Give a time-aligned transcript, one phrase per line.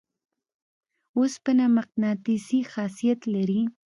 [1.17, 3.61] اوسپنه مقناطیسي خاصیت لري.